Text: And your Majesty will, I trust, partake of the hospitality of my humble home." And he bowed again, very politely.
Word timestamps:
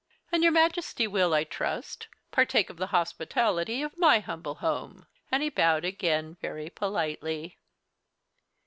And 0.31 0.41
your 0.41 0.51
Majesty 0.51 1.05
will, 1.05 1.31
I 1.35 1.43
trust, 1.43 2.07
partake 2.31 2.71
of 2.71 2.77
the 2.77 2.87
hospitality 2.87 3.83
of 3.83 3.99
my 3.99 4.17
humble 4.17 4.55
home." 4.55 5.05
And 5.31 5.43
he 5.43 5.49
bowed 5.49 5.85
again, 5.85 6.37
very 6.41 6.71
politely. 6.71 7.59